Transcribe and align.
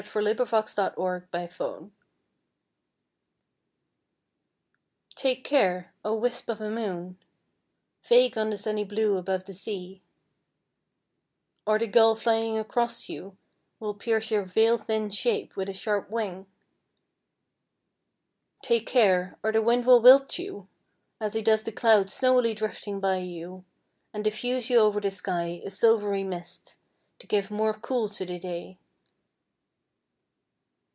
TO 0.01 0.19
THE 0.19 0.41
AFTERNOON 0.51 1.27
MOON, 1.31 1.31
AT 1.31 1.51
SEA 1.51 1.91
Take 5.13 5.43
care, 5.43 5.93
O 6.03 6.15
wisp 6.15 6.49
of 6.49 6.59
a 6.59 6.71
moon, 6.71 7.19
Vague 8.09 8.35
on 8.35 8.49
the 8.49 8.57
sunny 8.57 8.83
blue 8.83 9.15
above 9.19 9.43
the 9.45 9.53
sea, 9.53 10.01
Or 11.67 11.77
the 11.77 11.85
gull 11.85 12.15
flying 12.15 12.57
across 12.57 13.09
you 13.09 13.37
Will 13.79 13.93
pierce 13.93 14.31
your 14.31 14.43
veil 14.43 14.79
thin 14.79 15.11
shape 15.11 15.55
with 15.55 15.69
a 15.69 15.73
sharp 15.73 16.09
wing! 16.09 16.47
Take 18.63 18.87
care, 18.87 19.37
or 19.43 19.51
the 19.51 19.61
wind 19.61 19.85
will 19.85 20.01
wilt 20.01 20.39
you, 20.39 20.67
As 21.19 21.35
he 21.35 21.43
does 21.43 21.61
the 21.61 21.71
clouds 21.71 22.15
snowily 22.15 22.55
drifting 22.55 22.99
by 22.99 23.17
you, 23.17 23.65
And 24.15 24.23
diffuse 24.23 24.67
you 24.67 24.79
over 24.79 24.99
the 24.99 25.11
sky, 25.11 25.61
a 25.63 25.69
silvery 25.69 26.23
mist, 26.23 26.77
To 27.19 27.27
give 27.27 27.51
more 27.51 27.75
cool 27.75 28.09
to 28.09 28.25
the 28.25 28.39
day! 28.39 28.79